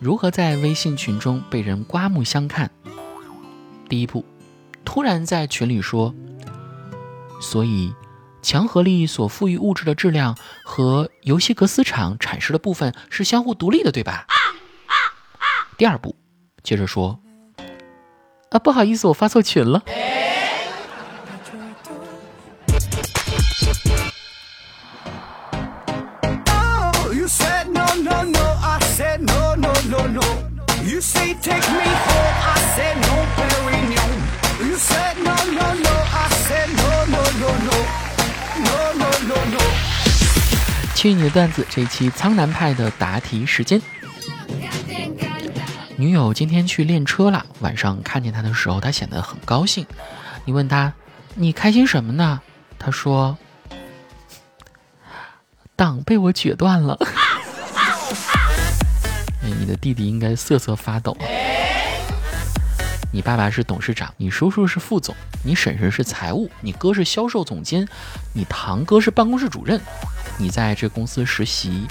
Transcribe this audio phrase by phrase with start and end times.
[0.00, 2.70] 如何在微信群中被人刮目相看？
[3.88, 4.24] 第一步，
[4.84, 6.14] 突然在群里说
[7.42, 7.92] ：“所以，
[8.40, 14.26] 强合力所赋予物质的质量和尤西格斯场阐释的部分是相互独立的，对吧？”
[15.76, 16.14] 第二步，
[16.62, 17.18] 接着说
[18.50, 19.82] ：“啊，不好意思，我发错群了。”
[40.94, 43.80] 去你的段子，这一期苍南派的答题时间。
[45.96, 49.86] 女友今天去练车了，晚上看见他的时候，他显得很高兴。
[50.44, 50.92] 你问他，
[51.36, 52.40] 你开心什么呢？
[52.76, 53.38] 他说，
[55.76, 56.98] 档被我决断了。
[59.68, 61.14] 你的弟弟应该瑟瑟发抖。
[63.12, 67.86] 你爸爸是董事长，你叔叔是副总，你婶婶是财务，你哥是销售总监，
[68.32, 69.78] 你堂哥是办公室主任。
[70.38, 71.86] 你在这公司实习，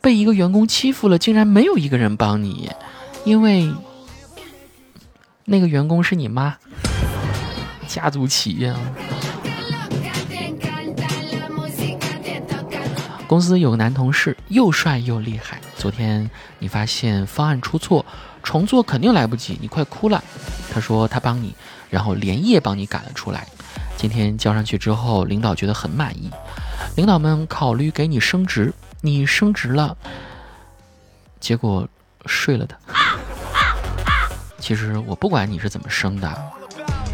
[0.00, 2.70] 被一个员工欺负了，竟然没有一个人帮你，
[3.24, 3.74] 因为
[5.46, 6.58] 那个员工是你妈，
[7.88, 8.72] 家族企业。
[13.26, 15.60] 公司有个男同事，又帅又厉害。
[15.80, 18.04] 昨天你发现方案出错，
[18.42, 20.22] 重做肯定来不及，你快哭了。
[20.70, 21.54] 他说他帮你，
[21.88, 23.46] 然后连夜帮你赶了出来。
[23.96, 26.30] 今天交上去之后，领导觉得很满意，
[26.96, 29.96] 领导们考虑给你升职，你升职了，
[31.40, 31.88] 结果
[32.26, 32.76] 睡了他。
[34.58, 36.52] 其实我不管你是怎么升的，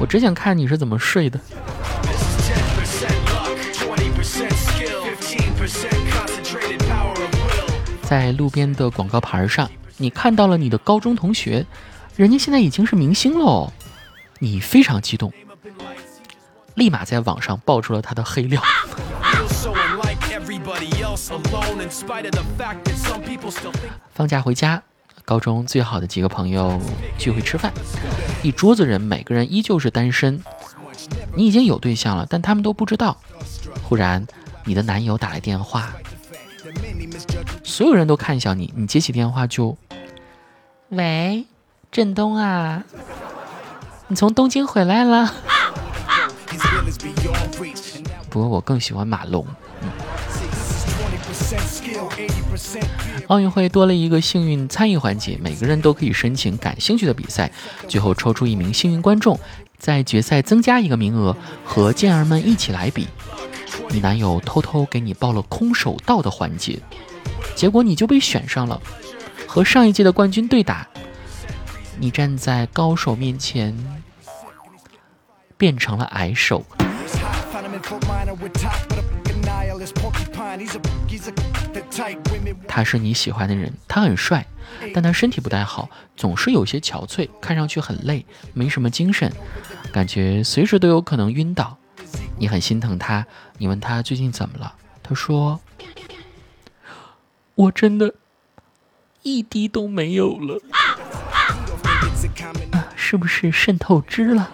[0.00, 1.38] 我只想看你是怎么睡的。
[8.08, 11.66] 在路边的广告牌上，你看到了你的高中同学，
[12.14, 13.72] 人家现在已经是明星喽，
[14.38, 15.32] 你非常激动，
[16.76, 18.62] 立马在网上爆出了他的黑料。
[24.14, 24.80] 放假回家，
[25.24, 26.80] 高中最好的几个朋友
[27.18, 27.72] 聚会吃饭，
[28.40, 30.40] 一桌子人，每个人依旧是单身，
[31.34, 33.16] 你已经有对象了，但他们都不知道。
[33.82, 34.24] 忽然，
[34.64, 35.90] 你的男友打来电话。
[37.76, 39.76] 所有人都看向你，你接起电话就，
[40.88, 41.44] 喂，
[41.92, 42.82] 振东啊，
[44.08, 45.34] 你从东京回来了。
[48.30, 49.46] 不过我更喜欢马龙。
[53.26, 57.52] 奥运会多了一个幸运参与环节，每个人都可以申请感兴趣的比赛，
[57.86, 59.38] 最后抽出一名幸运观众，
[59.76, 63.06] 在决赛增加一个名额，和健儿们一起来比。
[63.90, 66.78] 你男友偷偷给你报了空手道的环节。
[67.56, 68.78] 结果你就被选上了，
[69.48, 70.86] 和上一届的冠军对打，
[71.98, 73.74] 你站在高手面前
[75.56, 76.62] 变成了矮手。
[82.68, 84.46] 他是你喜欢的人，他很帅，
[84.92, 89.32] 但他身体不太好，总是有些憔悴，看上去很累，没什么精神，
[89.90, 91.74] 感觉随时都有可能晕倒。
[92.36, 95.58] 你很心疼他，你问他最近怎么了，他说。
[97.56, 98.12] 我真的，
[99.22, 100.60] 一滴都没有了，
[102.72, 104.50] 啊，是不是渗透汁了？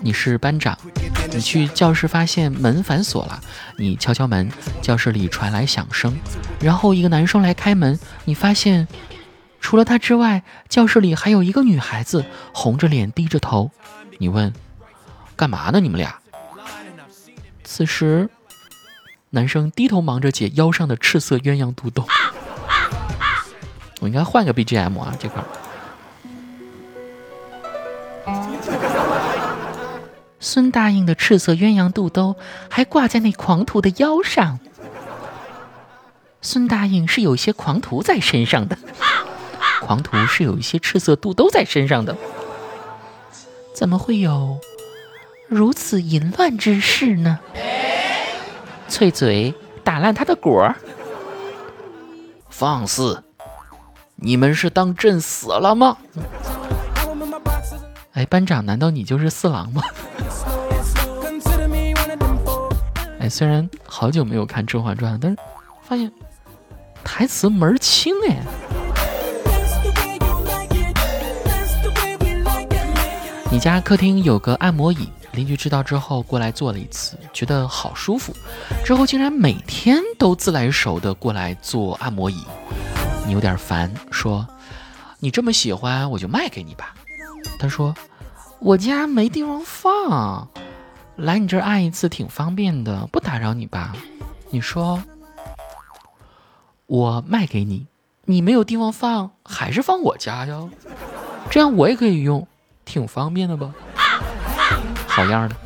[0.00, 0.78] 你是班长，
[1.32, 3.40] 你去教室发现门反锁了，
[3.76, 4.48] 你敲敲门，
[4.80, 6.16] 教室里传来响声，
[6.60, 8.86] 然后一个男生来开门，你发现
[9.60, 12.24] 除了他之外，教室里还有一个女孩子，
[12.54, 13.72] 红着脸低着头。
[14.18, 14.52] 你问，
[15.34, 15.80] 干嘛呢？
[15.80, 16.16] 你们俩？
[17.72, 18.28] 此时，
[19.30, 22.04] 男生低头忙着解腰上的赤色鸳鸯肚兜。
[24.00, 25.40] 我应该换个 BGM 啊，这块。
[30.40, 32.34] 孙大应的赤色鸳鸯肚兜
[32.68, 34.58] 还挂在那狂徒的腰上。
[36.42, 38.76] 孙大应是有一些狂徒在身上的，
[39.80, 42.16] 狂徒是有一些赤色肚兜在身上的。
[43.72, 44.58] 怎么会有？
[45.50, 47.40] 如此淫乱之事呢？
[48.86, 49.52] 脆嘴，
[49.82, 50.72] 打烂他的果！
[52.48, 53.20] 放肆！
[54.14, 55.96] 你们是当朕死了吗？
[58.12, 59.82] 哎，班长，难道你就是四郎吗？
[63.18, 65.38] 哎，虽然好久没有看《甄嬛传》，但是
[65.82, 66.12] 发现
[67.02, 68.36] 台词门儿清哎。
[73.50, 75.08] 你家客厅有个按摩椅。
[75.32, 78.34] 邻居知道之后过来坐了一次，觉得好舒服，
[78.84, 82.44] 之后竟然每天都自来熟的过来做按摩椅。
[83.26, 84.46] 你有点烦，说
[85.20, 86.94] ：“你这么喜欢，我就卖给你吧。”
[87.60, 87.94] 他说
[88.58, 90.48] ：“我家没地方放，
[91.16, 93.94] 来你这儿按一次挺方便的，不打扰你吧？”
[94.50, 95.00] 你说
[96.86, 97.86] ：“我卖给你，
[98.24, 100.68] 你没有地方放，还是放我家呀？
[101.50, 102.46] 这样我也可以用，
[102.84, 103.72] 挺方便的吧？”
[105.10, 105.56] 好样的！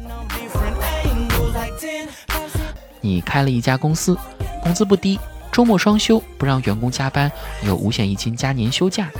[3.02, 4.16] 你开了一家公司，
[4.62, 5.20] 工资不低，
[5.52, 7.30] 周末双休，不让员工加班，
[7.62, 9.10] 有五险一金加年休假，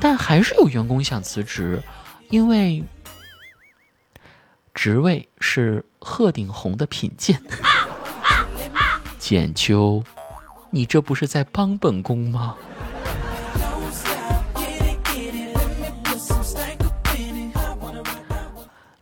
[0.00, 1.82] 但还是有员工想辞职，
[2.30, 2.82] 因为
[4.72, 7.40] 职位是鹤顶红的品鉴。
[9.20, 10.02] 简秋，
[10.70, 12.56] 你这不是在帮本宫吗？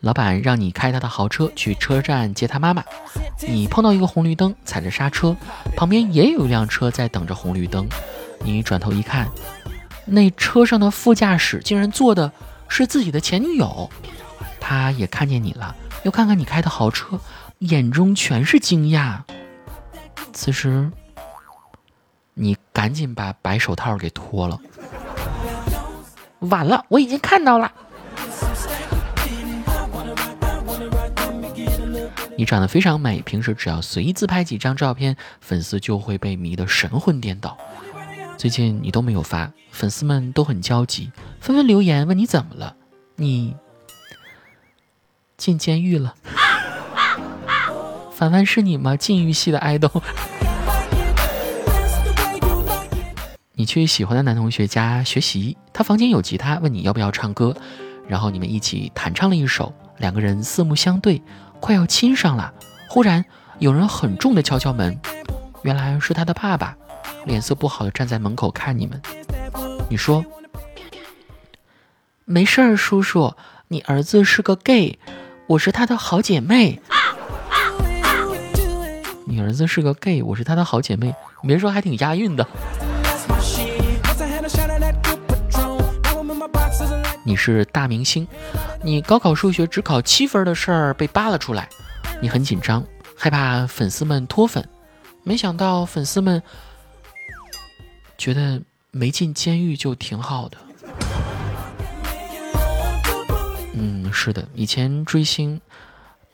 [0.03, 2.83] 老板让你开他的豪车去车站接他妈妈，
[3.47, 5.37] 你碰到一个红绿灯，踩着刹车，
[5.77, 7.89] 旁边也有一辆车在等着红绿灯。
[8.41, 9.29] 你转头一看，
[10.05, 12.33] 那车上的副驾驶竟然坐的
[12.67, 13.89] 是自己的前女友，
[14.61, 17.21] 他也看见你了，又看看你开的豪车，
[17.61, 19.21] 眼中全是惊讶。
[20.33, 20.91] 此时，
[22.35, 24.59] 你赶紧把白手套给脱了，
[26.41, 27.71] 晚了，我已经看到了。
[32.37, 37.57] 你长得非常美，平时只要随意自拍几张照片，粉丝就会被迷得神魂颠倒。
[38.39, 42.75] 最近你都没有发，粉丝们都很焦急，纷纷留言问你怎么了？
[43.17, 43.55] 你
[45.37, 46.15] 进监狱了？
[48.13, 48.97] 凡凡是你吗？
[48.97, 49.91] 禁欲系的爱豆。
[53.53, 57.55] 你去喜欢的男同学家学习，他房间有吉他，问你要不要唱歌，
[58.09, 61.23] 然后你们一起弹唱了一首，两个人四目相对。
[61.63, 62.53] 快要亲上了，
[62.89, 63.25] 忽然
[63.61, 64.99] 有人很重的敲敲门，
[65.63, 66.77] 原来是他的爸爸，
[67.25, 69.01] 脸色不好的站在门口看你们。
[69.89, 70.25] 你说
[72.27, 73.33] ：“没事儿，叔叔，
[73.69, 74.99] 你儿子是个 gay，
[75.47, 76.83] 我是他的好姐妹。
[79.25, 82.45] ”你儿子是个 gay，我是他的好姐妹，你别说还挺押韵的。
[87.25, 88.27] 你是大明星，
[88.83, 91.69] 你高考数学只考七分的事儿被扒了出来，
[92.21, 92.85] 你很紧张，
[93.17, 94.69] 害怕粉丝们脱粉，
[95.23, 96.43] 没想到粉丝们
[98.19, 98.61] 觉得
[98.91, 100.59] 没进监狱就挺好的。
[103.75, 105.61] 嗯，是的，以前追星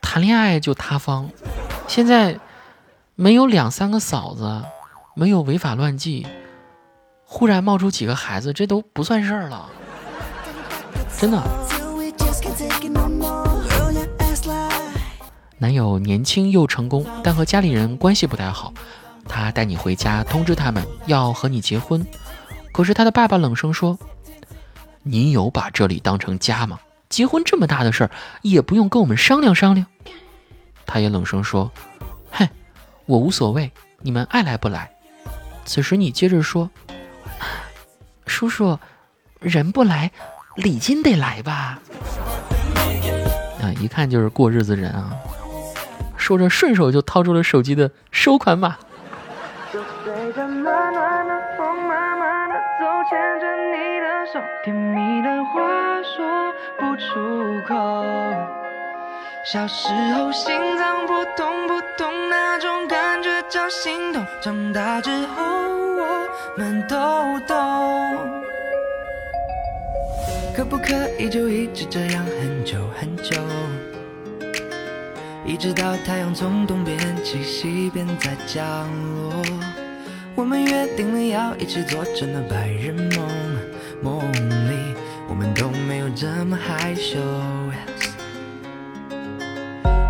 [0.00, 1.28] 谈恋爱就塌方，
[1.86, 2.40] 现在
[3.14, 4.62] 没有两三个嫂子，
[5.14, 6.26] 没有违法乱纪，
[7.24, 9.68] 忽然冒出几个孩子，这都不算事儿了。
[11.16, 11.42] 真的，
[15.58, 18.72] 男友年轻又成功，但和家里人关系不太好。
[19.28, 22.06] 他带你回家，通知他们要和你结婚。
[22.72, 23.98] 可是他的爸爸冷声说
[25.02, 26.78] ：“你有把这里当成家吗？
[27.08, 28.10] 结婚这么大的事儿，
[28.42, 29.86] 也不用跟我们商量商量。”
[30.86, 31.72] 他也冷声说
[32.30, 32.48] ：“嗨，
[33.06, 34.90] 我无所谓，你们爱来不来。”
[35.66, 36.70] 此时你接着说
[38.24, 38.78] ：“叔叔，
[39.40, 40.12] 人不来。”
[40.58, 41.78] 礼金得来吧？
[43.62, 45.12] 啊，一看就是过日子人啊！
[46.16, 48.76] 说着，顺手就掏出了手机的收款码。
[59.44, 64.26] 小时候心脏扑通扑通，那种感觉叫心动。
[64.42, 65.44] 长大之后，
[65.96, 68.47] 我们都懂。
[70.58, 73.40] 可不可以就一直这样很久很久，
[75.46, 79.40] 一直到太阳从东边起，西边再降落？
[80.34, 83.24] 我们约定了要一起做着那白日梦，
[84.02, 84.32] 梦
[84.68, 84.96] 里
[85.28, 87.20] 我们都没有这么害羞。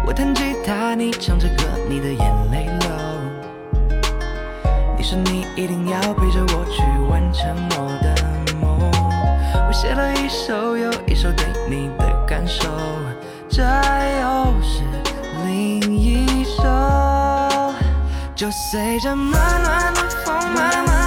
[0.06, 2.88] 我弹吉他，你唱着歌，你的眼泪流。
[4.96, 8.07] 你说你一定要陪着我去完成我的。
[9.80, 12.68] 写了一首又一首对你的感受，
[13.48, 14.82] 这又是
[15.46, 16.64] 另一首。
[18.34, 20.97] 就随着暖暖的风，慢慢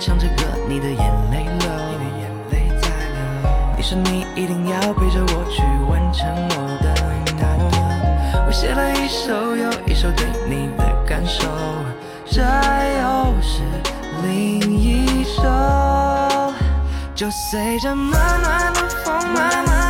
[0.00, 3.20] 唱着歌，你的眼泪流，你眼泪在流，
[3.76, 6.26] 你说你一定要陪着我去完成
[6.56, 6.88] 我的
[7.44, 7.70] 梦。
[8.46, 11.46] 我写了一首又一首对你的感受，
[12.24, 13.60] 这又是
[14.22, 15.42] 另一首，
[17.14, 19.89] 就随着暖暖的风慢慢，